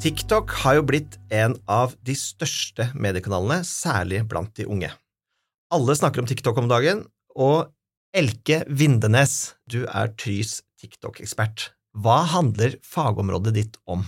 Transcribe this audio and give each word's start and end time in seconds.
TikTok 0.00 0.50
har 0.62 0.78
jo 0.78 0.84
blitt 0.88 1.18
en 1.28 1.58
av 1.68 1.90
de 2.08 2.14
største 2.16 2.86
mediekanalene, 2.96 3.58
særlig 3.68 4.22
blant 4.30 4.54
de 4.56 4.64
unge. 4.64 4.88
Alle 5.76 5.96
snakker 5.98 6.22
om 6.22 6.28
TikTok 6.30 6.56
om 6.62 6.70
dagen, 6.70 7.02
og 7.36 7.68
Elke 8.16 8.62
Vindenes, 8.64 9.58
du 9.68 9.82
er 9.84 10.08
Trys 10.16 10.62
TikTok-ekspert. 10.80 11.66
Hva 11.92 12.22
handler 12.32 12.78
fagområdet 12.80 13.52
ditt 13.58 13.76
om? 13.84 14.06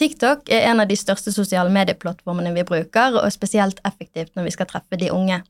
TikTok 0.00 0.48
er 0.48 0.70
en 0.70 0.80
av 0.80 0.88
de 0.88 0.96
største 0.96 1.36
sosiale 1.36 1.68
medieplattformene 1.74 2.54
vi 2.56 2.64
bruker, 2.64 3.20
og 3.20 3.28
spesielt 3.36 3.84
effektivt 3.84 4.32
når 4.40 4.48
vi 4.48 4.56
skal 4.56 4.72
treffe 4.72 4.96
de 4.96 5.12
unge. 5.12 5.42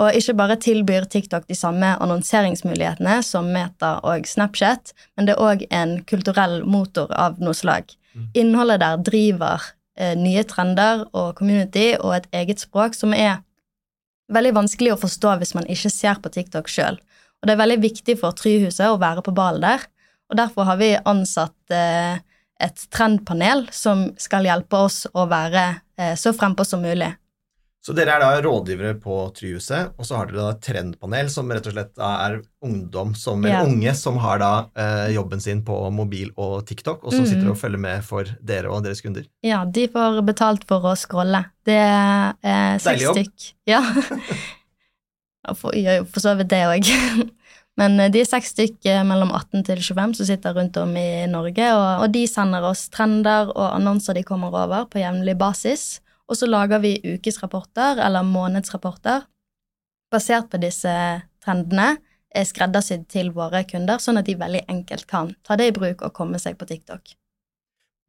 Og 0.00 0.16
ikke 0.16 0.38
bare 0.40 0.56
tilbyr 0.56 1.04
TikTok 1.10 1.44
de 1.50 1.58
samme 1.58 1.98
annonseringsmulighetene 2.00 3.20
som 3.28 3.52
Meta 3.52 3.98
og 4.08 4.24
Snapchat, 4.24 4.94
men 5.18 5.28
det 5.28 5.36
er 5.36 5.48
òg 5.52 5.68
en 5.68 5.98
kulturell 6.08 6.62
motor 6.64 7.12
av 7.12 7.42
noe 7.44 7.52
slag. 7.52 7.92
Mm. 8.14 8.26
Innholdet 8.42 8.82
der 8.82 9.04
driver 9.06 9.68
eh, 9.98 10.16
nye 10.18 10.44
trender 10.48 11.04
og 11.12 11.36
community 11.38 11.92
og 12.00 12.16
et 12.16 12.28
eget 12.42 12.62
språk 12.62 12.96
som 12.98 13.14
er 13.16 13.40
veldig 14.30 14.54
vanskelig 14.60 14.94
å 14.94 15.00
forstå 15.00 15.36
hvis 15.40 15.54
man 15.58 15.68
ikke 15.70 15.92
ser 15.92 16.20
på 16.22 16.32
TikTok 16.32 16.70
sjøl. 16.70 16.98
Og 17.40 17.48
det 17.48 17.54
er 17.54 17.62
veldig 17.62 17.80
viktig 17.82 18.18
for 18.20 18.36
Tryhuset 18.36 18.90
å 18.90 19.00
være 19.00 19.24
på 19.26 19.34
ballen 19.34 19.64
der, 19.64 19.86
og 20.30 20.38
derfor 20.38 20.68
har 20.68 20.78
vi 20.78 20.92
ansatt 20.94 21.74
eh, 21.74 22.20
et 22.60 22.82
trendpanel 22.92 23.64
som 23.74 24.10
skal 24.20 24.46
hjelpe 24.46 24.84
oss 24.86 25.02
å 25.10 25.24
være 25.30 25.64
eh, 25.98 26.14
så 26.20 26.34
frempå 26.36 26.66
som 26.68 26.84
mulig. 26.84 27.10
Så 27.80 27.94
dere 27.96 28.12
er 28.12 28.20
da 28.20 28.42
rådgivere 28.44 28.98
på 29.00 29.14
Tryhuset, 29.32 29.94
og 29.96 30.04
så 30.04 30.18
har 30.18 30.28
dere 30.28 30.42
da 30.42 30.48
et 30.52 30.64
trendpanel 30.66 31.30
som 31.32 31.48
rett 31.48 31.64
og 31.70 31.72
slett 31.72 32.02
er 32.04 32.34
ungdom 32.66 33.14
som, 33.16 33.46
ja. 33.48 33.62
unge 33.64 33.94
som 33.96 34.18
har 34.20 34.42
da 34.42 34.50
eh, 34.76 35.06
jobben 35.14 35.40
sin 35.40 35.62
på 35.64 35.78
mobil 35.96 36.28
og 36.36 36.66
TikTok, 36.68 37.00
og 37.06 37.14
som 37.14 37.24
mm. 37.24 37.30
sitter 37.30 37.48
og 37.54 37.56
følger 37.56 37.80
med 37.80 38.04
for 38.04 38.28
dere 38.44 38.68
og 38.68 38.84
deres 38.84 39.00
kunder. 39.00 39.24
Ja, 39.46 39.62
de 39.64 39.86
får 39.88 40.20
betalt 40.28 40.68
for 40.68 40.84
å 40.90 40.92
scrolle. 41.00 41.46
Det 41.64 41.78
er 41.80 42.36
eh, 42.44 42.76
seks 42.84 43.06
stykk. 43.14 43.48
Ja. 43.72 43.80
for, 45.62 45.72
for 45.72 46.20
så 46.20 46.36
vidt 46.36 46.52
det 46.52 46.66
òg. 46.68 46.92
Men 47.80 47.96
eh, 47.96 48.12
de 48.12 48.20
er 48.20 48.28
seks 48.28 48.52
stykk 48.52 48.90
eh, 48.92 49.00
mellom 49.08 49.32
18 49.32 49.64
til 49.70 49.80
25 49.80 50.14
som 50.20 50.30
sitter 50.34 50.60
rundt 50.60 50.76
om 50.84 50.92
i 51.00 51.24
Norge, 51.32 51.72
og, 51.72 52.04
og 52.04 52.12
de 52.12 52.28
sender 52.28 52.68
oss 52.74 52.90
trender 52.92 53.56
og 53.56 53.66
annonser 53.70 54.20
de 54.20 54.26
kommer 54.28 54.52
over 54.66 54.84
på 54.92 55.00
jevnlig 55.00 55.38
basis. 55.40 56.02
Og 56.30 56.38
så 56.38 56.46
lager 56.46 56.78
vi 56.82 56.94
ukesrapporter 57.02 57.98
eller 58.06 58.26
månedsrapporter 58.26 59.26
basert 60.10 60.50
på 60.50 60.60
disse 60.62 60.92
trendene, 61.42 61.96
er 62.30 62.46
skreddersydd 62.46 63.08
til 63.10 63.32
våre 63.34 63.64
kunder, 63.66 63.98
sånn 63.98 64.20
at 64.20 64.28
de 64.28 64.36
veldig 64.38 64.62
enkelt 64.70 65.08
kan 65.10 65.32
ta 65.46 65.56
det 65.58 65.70
i 65.70 65.74
bruk 65.74 66.04
og 66.06 66.14
komme 66.14 66.38
seg 66.38 66.58
på 66.58 66.68
TikTok. 66.68 67.16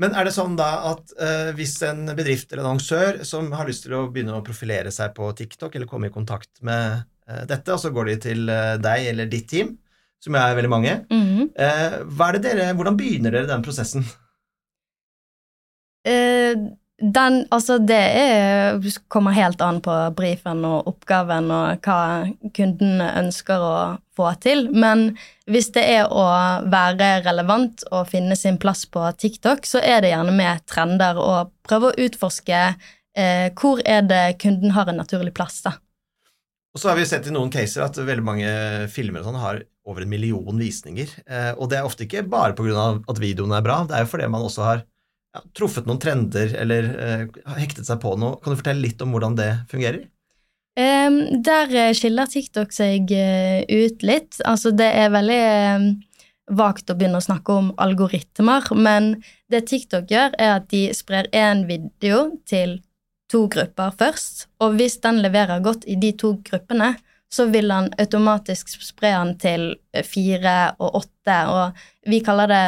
Men 0.00 0.14
er 0.16 0.26
det 0.28 0.32
sånn 0.32 0.56
da 0.56 0.68
at 0.90 1.12
uh, 1.20 1.50
hvis 1.56 1.74
en 1.84 2.06
bedrift 2.16 2.52
eller 2.52 2.64
annonsør 2.64 3.20
som 3.28 3.50
har 3.52 3.68
lyst 3.68 3.84
til 3.84 3.96
å 3.96 4.06
begynne 4.12 4.36
å 4.36 4.44
profilere 4.44 4.92
seg 4.92 5.12
på 5.16 5.28
TikTok, 5.36 5.76
eller 5.76 5.88
komme 5.88 6.08
i 6.08 6.14
kontakt 6.14 6.62
med 6.64 7.02
uh, 7.28 7.42
dette, 7.48 7.72
og 7.72 7.80
så 7.80 7.92
går 7.92 8.12
de 8.12 8.16
til 8.28 8.44
uh, 8.48 8.76
deg 8.80 9.10
eller 9.12 9.28
ditt 9.32 9.48
team, 9.52 9.74
som 10.20 10.36
er 10.36 10.56
veldig 10.56 10.72
mange, 10.72 10.94
mm 11.08 11.22
-hmm. 11.26 11.46
er 11.56 12.38
dere, 12.44 12.72
hvordan 12.76 12.96
begynner 12.96 13.30
dere 13.30 13.48
den 13.48 13.62
prosessen? 13.64 14.04
Den, 17.00 17.46
altså 17.48 17.78
det 17.80 17.96
er, 17.96 18.76
kommer 19.08 19.32
helt 19.32 19.62
an 19.64 19.78
på 19.80 19.94
brifen 20.16 20.60
og 20.68 20.90
oppgaven 20.90 21.48
og 21.48 21.86
hva 21.86 22.00
kunden 22.56 23.00
ønsker 23.00 23.64
å 23.64 23.76
få 24.16 24.34
til. 24.44 24.66
Men 24.76 25.14
hvis 25.48 25.70
det 25.72 25.86
er 25.96 26.12
å 26.12 26.26
være 26.68 27.22
relevant 27.24 27.86
og 27.88 28.10
finne 28.12 28.36
sin 28.36 28.60
plass 28.60 28.84
på 28.84 29.06
TikTok, 29.16 29.64
så 29.64 29.80
er 29.80 30.04
det 30.04 30.12
gjerne 30.12 30.36
med 30.36 30.66
trender 30.68 31.20
og 31.20 31.54
prøve 31.64 31.88
å 31.88 32.04
utforske 32.04 32.60
eh, 32.68 33.48
hvor 33.56 33.80
er 33.88 34.04
det 34.04 34.24
kunden 34.42 34.76
har 34.76 34.92
en 34.92 35.00
naturlig 35.00 35.32
plass. 35.36 35.62
da. 35.64 35.78
Og 36.70 36.82
så 36.82 36.92
har 36.92 37.00
vi 37.00 37.08
sett 37.08 37.26
i 37.26 37.34
noen 37.34 37.50
caser 37.50 37.82
at 37.82 37.96
veldig 37.98 38.26
mange 38.26 38.50
filmer 38.92 39.24
sånn 39.24 39.40
har 39.40 39.64
over 39.88 40.04
en 40.04 40.12
million 40.12 40.60
visninger. 40.60 41.16
Eh, 41.26 41.52
og 41.56 41.72
det 41.72 41.80
er 41.80 41.88
ofte 41.88 42.04
ikke 42.06 42.28
bare 42.28 42.54
pga. 42.54 43.00
at 43.08 43.18
videoen 43.24 43.56
er 43.56 43.64
bra, 43.64 43.82
det 43.88 43.96
er 43.96 44.04
jo 44.04 44.12
fordi 44.12 44.28
man 44.30 44.44
også 44.46 44.68
har 44.68 44.84
ja, 45.34 45.42
truffet 45.56 45.86
noen 45.86 46.00
trender 46.02 46.54
eller 46.58 46.88
eh, 46.94 47.26
hektet 47.60 47.86
seg 47.88 48.00
på 48.02 48.16
noe. 48.18 48.38
Kan 48.42 48.54
du 48.54 48.60
fortelle 48.60 48.84
litt 48.84 49.02
om 49.04 49.14
hvordan 49.14 49.38
det 49.38 49.50
fungerer? 49.70 50.04
Um, 50.78 51.42
der 51.44 51.72
eh, 51.74 51.94
skiller 51.98 52.30
TikTok 52.30 52.72
seg 52.72 53.10
uh, 53.10 53.60
ut 53.66 54.04
litt. 54.06 54.38
Altså, 54.46 54.72
det 54.74 54.86
er 54.96 55.10
veldig 55.12 55.40
uh, 55.40 55.88
vagt 56.56 56.90
å 56.90 56.96
begynne 56.98 57.20
å 57.20 57.24
snakke 57.24 57.56
om 57.56 57.72
algoritmer, 57.82 58.70
men 58.78 59.16
det 59.50 59.66
TikTok 59.70 60.10
gjør, 60.10 60.34
er 60.38 60.56
at 60.60 60.70
de 60.72 60.88
sprer 60.96 61.28
én 61.36 61.66
video 61.68 62.30
til 62.48 62.78
to 63.30 63.44
grupper 63.50 63.94
først, 63.98 64.48
og 64.62 64.74
hvis 64.78 64.98
den 65.04 65.20
leverer 65.22 65.62
godt 65.62 65.84
i 65.86 65.94
de 66.00 66.10
to 66.18 66.32
gruppene, 66.46 66.96
så 67.30 67.46
vil 67.46 67.70
han 67.70 67.92
automatisk 68.02 68.72
spre 68.82 69.12
den 69.14 69.36
til 69.38 69.66
fire 70.02 70.56
og 70.82 71.04
åtte, 71.04 71.36
og 71.46 72.10
vi 72.10 72.18
kaller 72.26 72.50
det 72.50 72.64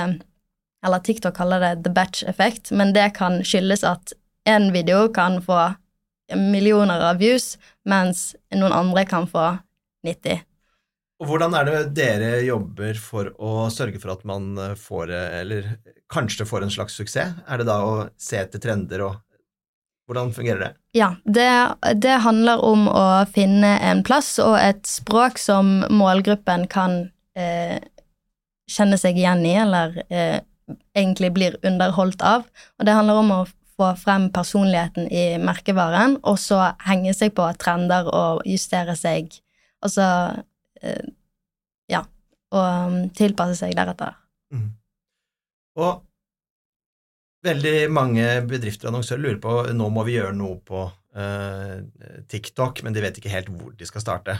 eller 0.84 1.02
TikTok 1.02 1.36
kaller 1.36 1.62
det 1.62 1.84
the 1.84 1.92
batch 1.94 2.24
effect, 2.26 2.70
men 2.70 2.92
det 2.96 3.12
kan 3.18 3.40
skyldes 3.46 3.84
at 3.86 4.14
én 4.48 4.72
video 4.74 5.08
kan 5.14 5.40
få 5.42 5.74
millioner 6.36 7.00
av 7.10 7.20
views, 7.20 7.56
mens 7.84 8.32
noen 8.54 8.72
andre 8.72 9.04
kan 9.06 9.28
få 9.28 9.58
90. 10.06 10.42
Og 11.22 11.28
Hvordan 11.30 11.54
er 11.54 11.68
det 11.68 11.80
dere 11.94 12.30
jobber 12.42 12.98
for 12.98 13.30
å 13.38 13.68
sørge 13.70 14.00
for 14.02 14.16
at 14.16 14.24
man 14.26 14.56
får, 14.74 15.12
eller 15.42 15.68
kanskje 16.10 16.46
får 16.48 16.66
en 16.66 16.72
slags 16.74 16.96
suksess? 16.98 17.36
Er 17.46 17.62
det 17.62 17.68
da 17.68 17.76
å 17.86 17.92
se 18.18 18.40
etter 18.40 18.62
trender 18.62 19.04
og 19.06 19.20
hvordan 20.10 20.32
fungerer 20.34 20.58
det? 20.58 20.72
Ja, 20.98 21.14
det, 21.24 21.74
det 22.02 22.18
handler 22.24 22.64
om 22.66 22.88
å 22.90 23.24
finne 23.30 23.76
en 23.86 24.02
plass 24.04 24.34
og 24.42 24.58
et 24.58 24.82
språk 24.88 25.38
som 25.38 25.84
målgruppen 25.94 26.66
kan 26.72 27.04
eh, 27.38 27.78
kjenne 28.70 28.98
seg 28.98 29.20
igjen 29.20 29.46
i, 29.46 29.54
eller 29.62 30.02
eh, 30.10 30.40
egentlig 30.96 31.32
blir 31.34 31.58
underholdt 31.66 32.22
av. 32.26 32.46
Og 32.78 32.86
det 32.86 32.94
handler 32.96 33.20
om 33.22 33.34
å 33.34 33.42
få 33.76 33.92
frem 33.98 34.28
personligheten 34.34 35.08
i 35.08 35.38
merkevaren, 35.42 36.18
og 36.28 36.38
så 36.40 36.72
henge 36.86 37.14
seg 37.16 37.34
på 37.36 37.46
trender 37.60 38.08
og 38.12 38.44
justere 38.48 38.96
seg. 38.98 39.34
Altså 39.82 40.06
eh, 40.82 41.04
Ja. 41.90 42.04
Og 42.52 42.88
um, 42.92 42.96
tilpasse 43.16 43.56
seg 43.56 43.72
deretter. 43.72 44.12
Mm. 44.52 44.74
Og 45.80 46.02
veldig 47.42 47.76
mange 47.90 48.26
bedrifter 48.44 48.86
og 48.86 48.92
annonsører 48.92 49.22
lurer 49.22 49.38
på 49.40 49.54
nå 49.72 49.86
må 49.88 50.04
vi 50.04 50.18
gjøre 50.18 50.36
noe 50.36 50.58
på 50.60 50.82
uh, 50.84 51.78
TikTok, 52.28 52.82
men 52.84 52.92
de 52.92 53.04
vet 53.04 53.16
ikke 53.18 53.32
helt 53.32 53.48
hvor 53.48 53.72
de 53.78 53.88
skal 53.88 54.04
starte. 54.04 54.36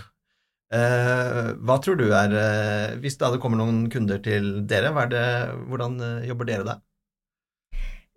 Eh, 0.73 1.53
hva 1.61 1.77
tror 1.85 1.99
du 2.01 2.07
er 2.17 2.33
eh, 2.33 2.95
Hvis 3.03 3.19
det 3.21 3.29
kommet 3.43 3.61
noen 3.61 3.91
kunder 3.93 4.23
til 4.25 4.63
dere, 4.65 4.93
det, 5.13 5.25
hvordan 5.69 5.99
eh, 6.01 6.29
jobber 6.31 6.49
dere 6.49 6.65
da? 6.65 6.77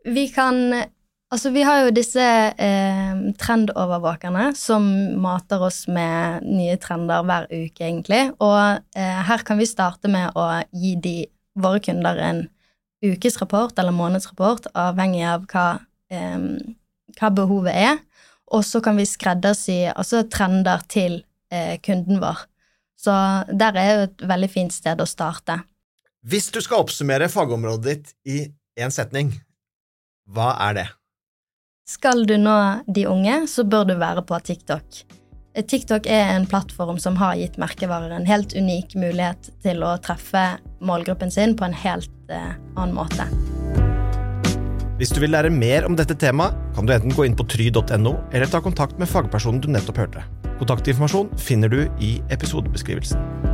Vi 0.06 0.30
kan 0.32 0.70
Altså, 1.34 1.50
vi 1.50 1.64
har 1.66 1.82
jo 1.82 1.92
disse 1.92 2.22
eh, 2.22 3.14
trendovervåkerne 3.42 4.52
som 4.56 4.86
mater 5.20 5.64
oss 5.66 5.82
med 5.92 6.46
nye 6.46 6.78
trender 6.80 7.26
hver 7.26 7.48
uke, 7.50 7.82
egentlig. 7.82 8.28
Og 8.46 8.86
eh, 8.96 9.22
her 9.26 9.44
kan 9.44 9.58
vi 9.60 9.66
starte 9.68 10.08
med 10.12 10.38
å 10.38 10.46
gi 10.70 10.94
de, 11.02 11.16
våre 11.58 11.82
kunder 11.84 12.22
en 12.22 12.44
ukesrapport 13.04 13.82
eller 13.82 13.98
månedsrapport, 13.98 14.70
avhengig 14.78 15.26
av 15.28 15.50
hva, 15.50 15.66
eh, 16.14 16.38
hva 17.18 17.34
behovet 17.42 17.74
er. 17.74 18.00
Og 18.54 18.62
så 18.64 18.80
kan 18.86 19.02
vi 19.02 19.10
skreddersy 19.10 19.82
altså 19.92 20.24
trender 20.30 20.86
til 20.88 21.24
kunden 21.86 22.20
vår. 22.24 22.46
Så 23.00 23.14
der 23.52 23.78
er 23.78 23.90
jo 23.92 24.04
et 24.08 24.24
veldig 24.32 24.50
fint 24.50 24.74
sted 24.74 25.02
å 25.02 25.08
starte. 25.10 25.60
Hvis 26.26 26.48
du 26.50 26.62
skal 26.64 26.82
oppsummere 26.82 27.30
fagområdet 27.30 27.86
ditt 27.86 28.14
i 28.26 28.38
én 28.82 28.94
setning, 28.94 29.30
hva 30.26 30.56
er 30.70 30.80
det? 30.80 30.88
Skal 31.86 32.26
du 32.26 32.34
nå 32.42 32.56
de 32.90 33.06
unge, 33.06 33.44
så 33.48 33.64
bør 33.64 33.86
du 33.92 33.94
være 34.02 34.26
på 34.26 34.40
TikTok. 34.48 35.04
TikTok 35.56 36.10
er 36.12 36.34
en 36.34 36.48
plattform 36.50 36.98
som 37.00 37.16
har 37.22 37.38
gitt 37.40 37.60
merkevarer 37.62 38.12
en 38.18 38.28
helt 38.28 38.58
unik 38.58 38.98
mulighet 39.00 39.52
til 39.64 39.86
å 39.86 39.96
treffe 40.04 40.48
målgruppen 40.84 41.32
sin 41.32 41.56
på 41.56 41.70
en 41.70 41.78
helt 41.86 42.34
eh, 42.34 42.56
annen 42.76 42.98
måte. 42.98 43.30
Hvis 44.96 45.12
du 45.12 45.18
vil 45.20 45.34
lære 45.36 45.50
mer 45.52 45.84
om 45.84 45.96
dette 46.00 46.16
temaet, 46.16 46.56
kan 46.76 46.88
du 46.88 46.94
enten 46.96 47.12
gå 47.12 47.26
inn 47.28 47.36
på 47.36 47.44
try.no 47.52 48.14
eller 48.32 48.48
ta 48.48 48.62
kontakt 48.64 48.96
med 49.02 49.12
fagpersonen 49.12 49.60
du 49.60 49.68
nettopp 49.68 50.00
hørte. 50.00 50.24
Kontaktinformasjon 50.62 51.34
finner 51.36 51.68
du 51.68 51.82
i 52.00 52.14
episodebeskrivelsen. 52.32 53.45